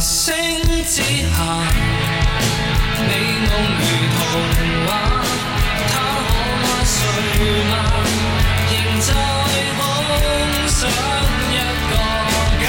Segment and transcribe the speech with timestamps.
[0.00, 0.32] 星
[0.86, 1.02] 之下，
[3.00, 3.82] 美梦如
[4.14, 4.20] 童
[4.86, 4.88] 话，
[5.90, 6.30] 他可
[6.62, 6.96] 爱睡
[7.64, 7.72] 吗？
[8.70, 9.08] 仍在
[9.76, 9.80] 空
[10.68, 10.78] 想
[11.50, 11.52] 一
[11.90, 11.92] 个
[12.62, 12.64] 家，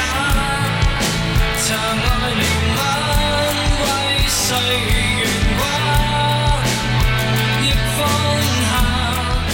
[1.66, 2.42] 长爱怜
[2.76, 2.78] 悯
[3.84, 3.86] 为
[4.28, 4.38] 谁
[4.90, 5.22] 悬
[5.60, 5.62] 挂，
[7.62, 7.64] 亦
[7.96, 7.98] 放
[8.66, 8.72] 下。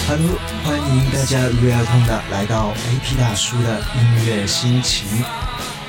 [0.07, 0.25] Hello，
[0.63, 5.25] 欢迎大家如约而同的来到 AP 大叔的音乐心情。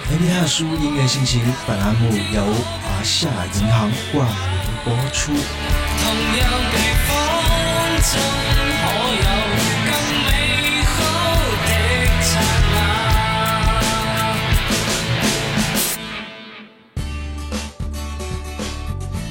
[0.09, 2.41] AP 大叔音乐心情本栏目由
[2.81, 4.37] 华夏银行冠名
[4.85, 5.33] 播出。
[5.33, 5.37] 同
[6.39, 6.77] 样地
[7.09, 7.11] 方
[8.01, 8.15] 中，
[8.83, 8.85] 可
[9.17, 9.27] 有
[9.85, 9.91] 更
[10.23, 10.31] 美
[10.95, 10.95] 好
[11.67, 11.69] 的
[12.23, 12.31] 刹
[12.71, 12.75] 那？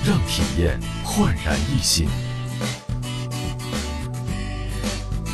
[0.05, 2.09] 让体验焕然一新，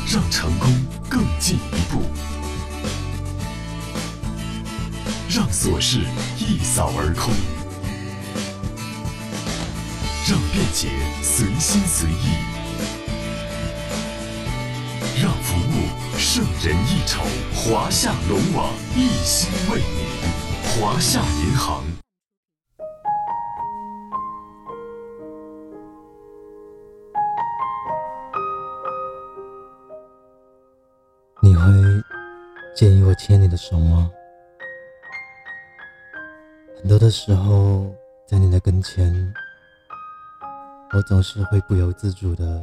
[0.06, 0.72] 让成功
[1.08, 2.00] 更进一步，
[5.34, 6.00] 让琐事
[6.36, 7.32] 一扫而空，
[10.28, 10.90] 让便捷
[11.22, 12.36] 随心随意，
[15.22, 17.22] 让服务胜人一筹。
[17.54, 20.04] 华夏龙网一心为你，
[20.78, 21.82] 华夏银行。
[31.42, 31.62] 你会
[32.76, 34.10] 介意我牵你的手吗？
[36.82, 37.86] 很多的时候，
[38.26, 39.32] 在你的跟前，
[40.92, 42.60] 我总是会不由自主的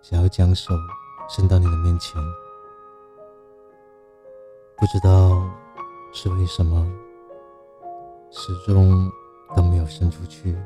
[0.00, 0.72] 想要将手
[1.28, 2.22] 伸到你的面前，
[4.76, 5.42] 不知道
[6.12, 6.88] 是为什么，
[8.30, 9.10] 始终
[9.56, 10.56] 都没有伸出去。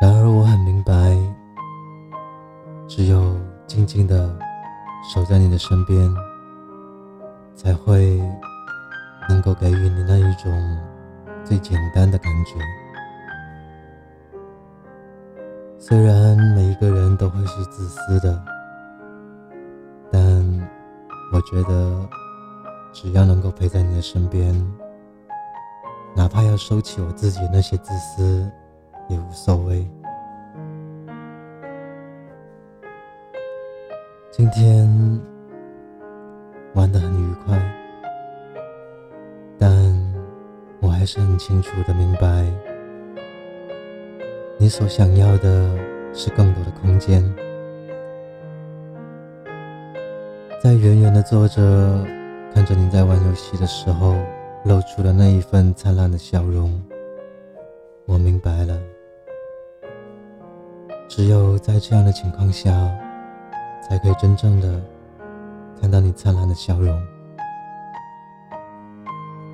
[0.00, 0.94] 然而，我很明白，
[2.86, 4.38] 只有静静的。
[5.12, 6.14] 守在你的身边，
[7.54, 8.18] 才会
[9.28, 10.78] 能够给予你那一种
[11.44, 12.54] 最简单的感觉。
[15.78, 18.42] 虽然每一个人都会是自私的，
[20.10, 20.22] 但
[21.32, 22.08] 我觉得
[22.92, 24.54] 只要能够陪在你的身边，
[26.16, 28.50] 哪怕要收起我自己那些自私，
[29.08, 29.86] 也无所谓。
[34.30, 34.88] 今天
[36.74, 37.12] 玩得很
[41.04, 42.50] 还是很清楚的明白，
[44.56, 45.76] 你所想要的
[46.14, 47.22] 是更多的空间。
[50.62, 51.62] 在远远的坐着，
[52.54, 54.16] 看着你在玩游戏的时候
[54.64, 56.82] 露出的那一份灿烂的笑容，
[58.06, 58.80] 我明白了，
[61.06, 62.72] 只有在这样的情况下。
[63.86, 64.80] 才可以真正的
[65.78, 66.98] 看到你灿烂的笑容，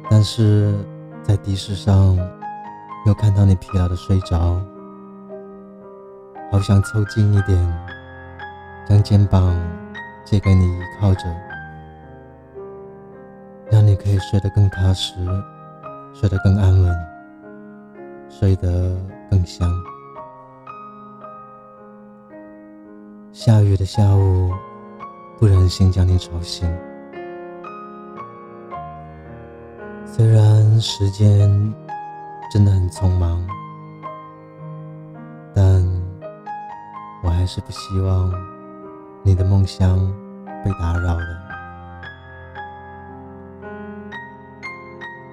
[0.08, 0.76] 但是
[1.30, 2.16] 在的士上
[3.06, 4.60] 又看到你疲劳的睡着，
[6.50, 7.56] 好想凑近一点，
[8.88, 9.56] 将肩膀
[10.24, 11.22] 借给你依靠着，
[13.70, 15.14] 让你可以睡得更踏实，
[16.12, 16.96] 睡得更安稳，
[18.28, 18.96] 睡得
[19.30, 19.70] 更香。
[23.30, 24.50] 下雨的下午，
[25.38, 26.68] 不忍心将你吵醒。
[30.04, 30.49] 虽然
[30.80, 31.74] 时间
[32.50, 33.46] 真的很匆忙，
[35.54, 35.84] 但
[37.22, 38.32] 我还是不希望
[39.22, 39.98] 你的梦想
[40.64, 41.26] 被打扰了。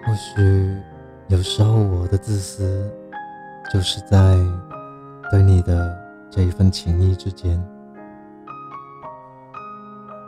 [0.06, 0.78] 或许
[1.28, 2.92] 有时候我的自私，
[3.72, 4.36] 就是在
[5.32, 5.98] 对你的
[6.30, 7.62] 这一份情谊之间。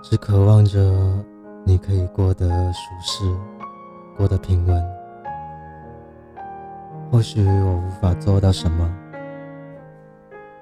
[0.02, 0.80] 只渴望着
[1.66, 3.38] 你可以过得舒适，
[4.18, 4.99] 过得平稳。
[7.12, 8.90] 或许我无法做到什么，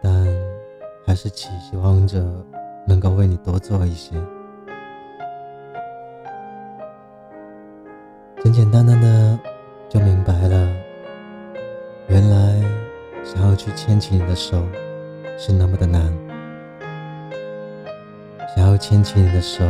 [0.02, 0.26] 但
[1.06, 2.24] 还是期望着
[2.88, 4.16] 能够为你多做一些。
[8.42, 9.38] 简简单单的
[9.90, 10.74] 就明白了，
[12.08, 12.62] 原来
[13.24, 14.64] 想要去牵起你的手
[15.38, 16.02] 是那么的难。
[18.56, 19.66] 想要牵起你的手，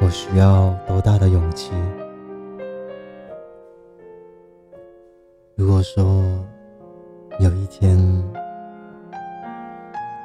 [0.00, 1.70] 我需要多大的勇气？
[5.60, 6.02] 如果说
[7.38, 7.94] 有一天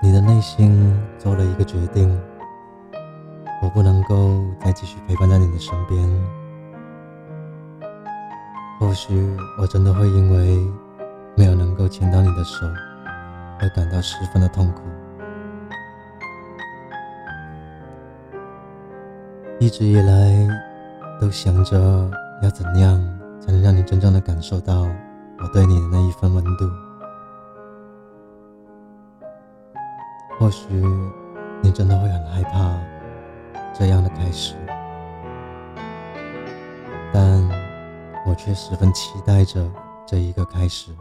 [0.02, 2.10] 你的内心做了一个决定，
[3.62, 6.10] 我不能够再继续陪伴在你的身边，
[8.80, 9.14] 或许
[9.60, 10.58] 我真的会因为
[11.36, 12.66] 没有能够牵到你的手
[13.60, 14.84] 而感到十分的痛苦。
[19.60, 20.48] 一直以来
[21.20, 22.10] 都想着
[22.42, 24.88] 要怎样才能让你真正的感受到
[25.46, 26.68] 我对你的那一份温度。
[30.40, 30.66] 或许
[31.62, 32.76] 你真的会很害怕
[33.72, 34.56] 这样的开始，
[37.14, 37.48] 但
[38.26, 39.72] 我却十分期待着
[40.08, 40.92] 这一个开始。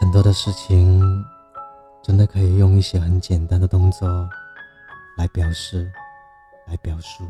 [0.00, 1.02] 很多的事情
[2.02, 4.08] 真的可以用一些很简单的动作
[5.18, 5.92] 来表示、
[6.66, 7.24] 来表述。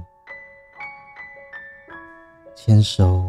[2.55, 3.29] 牵手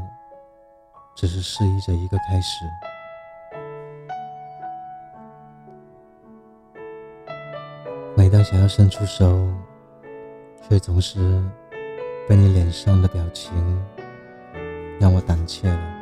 [1.16, 2.66] 只是示意着一个开始。
[8.16, 9.48] 每当想要伸出手，
[10.62, 11.42] 却总是
[12.28, 13.52] 被你脸上的表情
[15.00, 15.96] 让我胆怯了。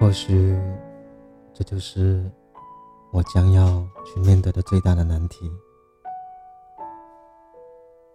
[0.00, 0.56] 或许
[1.52, 2.30] 这就是
[3.12, 5.50] 我将要去面对的最大的难题。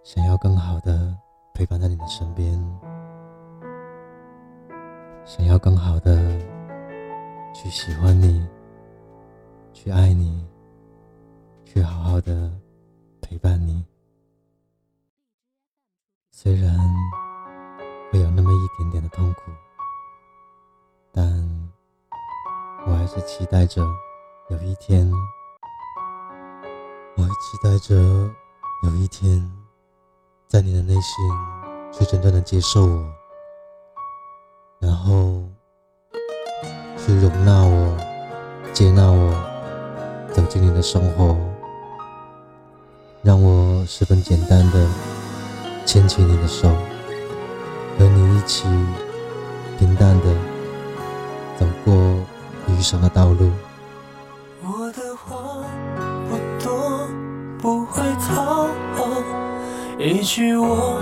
[0.04, 1.16] 想要更好的
[1.54, 2.54] 陪伴在你的身边，
[5.26, 6.38] 想要更好的
[7.54, 8.46] 去喜欢你，
[9.72, 10.46] 去爱你，
[11.64, 12.52] 去好好的
[13.22, 13.86] 陪伴你。
[16.30, 16.78] 虽然
[18.12, 19.52] 会有那么一点点的痛苦，
[21.14, 21.26] 但
[22.86, 23.82] 我还是期待着
[24.50, 25.10] 有一天，
[27.16, 27.96] 我会期待着
[28.84, 29.50] 有一天，
[30.48, 31.26] 在你的内心
[31.94, 33.14] 去真正的接受我，
[34.84, 35.42] 然后
[36.98, 37.98] 去容纳我、
[38.74, 39.34] 接纳我，
[40.34, 41.38] 走进你的生活，
[43.22, 44.86] 让我十分简单的
[45.86, 46.68] 牵起你的手，
[47.98, 48.66] 和你一起
[49.80, 50.26] 平淡的
[51.58, 51.94] 走过
[52.68, 53.50] 余生的道路。
[54.62, 55.64] 我的话
[56.30, 57.08] 不多，
[57.58, 59.24] 不会讨好，
[59.98, 61.00] 一句我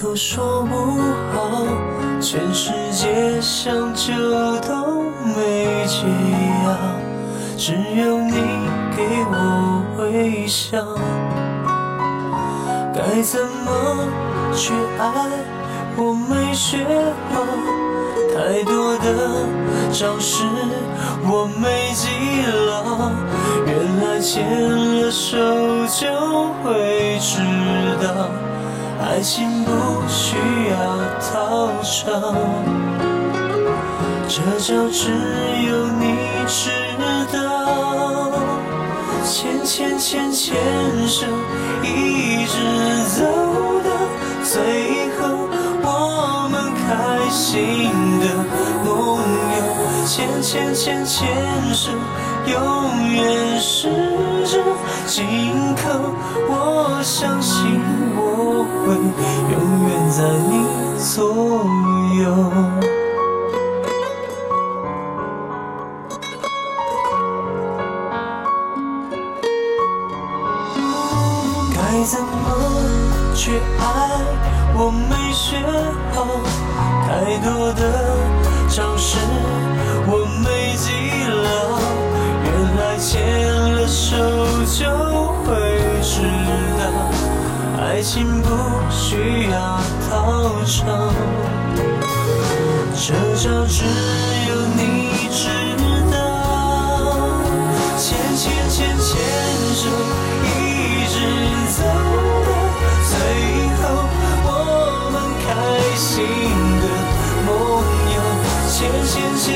[0.00, 0.76] 都说不
[1.32, 1.66] 好，
[2.20, 4.12] 全世界想救
[4.60, 5.02] 都
[5.34, 6.06] 没解
[6.64, 6.76] 药，
[7.56, 8.34] 只有你
[8.94, 10.78] 给我微笑。
[12.94, 14.06] 该怎么
[14.54, 15.30] 去爱？
[15.96, 16.84] 我没学
[17.32, 17.42] 好，
[18.34, 19.06] 太多的
[19.92, 20.44] 招式
[21.24, 22.10] 我没记
[22.68, 23.10] 牢。
[23.66, 24.44] 原来牵
[25.00, 25.38] 了手
[25.86, 26.06] 就
[26.62, 27.40] 会知
[28.04, 28.28] 道，
[29.00, 29.70] 爱情不
[30.08, 30.36] 需
[30.70, 30.76] 要
[31.20, 32.34] 讨巧，
[34.28, 35.10] 这招只
[35.68, 36.16] 有你
[36.46, 36.70] 知
[37.32, 37.36] 道。
[39.24, 40.56] 牵牵牵牵
[41.08, 41.26] 手，
[41.82, 42.54] 一直
[43.08, 43.24] 走
[43.82, 43.90] 到
[44.42, 45.48] 最后，
[45.82, 47.90] 我们开心
[48.20, 48.35] 的。
[50.06, 51.26] 牵牵牵牵
[51.74, 51.90] 手，
[52.46, 53.90] 永远十
[54.46, 54.62] 指
[55.04, 56.14] 紧扣。
[56.48, 57.80] 我相信
[58.14, 58.94] 我会
[59.50, 59.54] 永
[59.88, 60.52] 远在你
[61.02, 61.26] 左
[62.22, 62.24] 右。
[71.74, 72.24] 该怎么
[73.34, 73.82] 去爱？
[74.78, 75.56] 我没学
[76.12, 76.16] 好，
[77.08, 77.08] 太
[77.42, 77.80] 多的
[78.68, 79.18] 招式
[80.06, 80.88] 我没记
[81.44, 81.46] 牢。
[82.44, 83.12] 原来牵
[83.74, 84.16] 了手
[84.66, 84.80] 就
[85.44, 85.46] 会
[86.02, 86.12] 知
[86.78, 86.80] 道，
[87.82, 88.48] 爱情不
[88.90, 89.56] 需要
[90.08, 90.84] 讨巧，
[92.94, 93.04] 这
[93.36, 93.84] 招只
[94.48, 94.80] 有你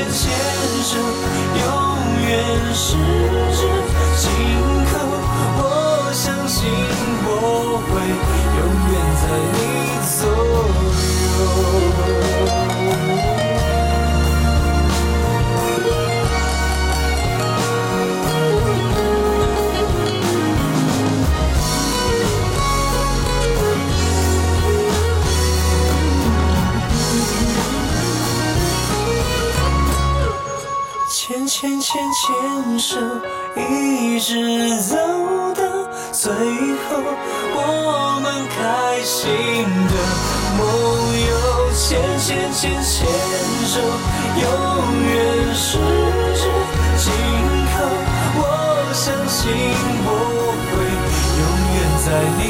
[0.09, 0.31] 牵
[0.83, 1.65] 手，永
[2.27, 2.29] 远
[2.73, 2.95] 十
[3.53, 3.59] 指
[4.17, 4.23] 紧
[4.91, 4.91] 扣。
[5.57, 5.63] 我
[6.13, 6.59] 相信
[7.23, 7.29] 我
[7.87, 7.91] 会
[8.57, 9.57] 永远在你
[32.81, 32.97] 手，
[33.55, 34.97] 一直走
[35.53, 35.61] 到
[36.11, 36.97] 最后，
[37.53, 39.21] 我们开心
[39.87, 39.93] 的
[40.57, 40.59] 梦
[41.27, 41.29] 游。
[41.73, 43.05] 牵牵牵牵
[43.65, 43.79] 手，
[44.41, 44.43] 永
[45.05, 45.13] 远
[45.53, 45.77] 十
[46.35, 46.41] 指
[46.97, 47.05] 紧
[47.71, 47.73] 扣。
[48.35, 48.39] 我
[48.93, 49.39] 相信
[50.03, 50.07] 我
[50.67, 50.73] 会
[51.39, 51.41] 永
[51.77, 52.07] 远在
[52.37, 52.41] 你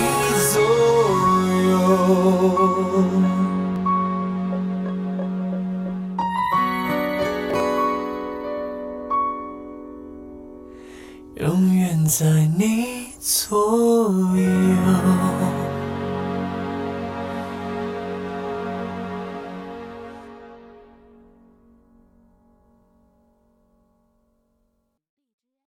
[0.51, 0.55] 左
[1.67, 3.50] 右。
[12.05, 12.25] 在
[12.57, 13.57] 你左
[14.35, 14.50] 右。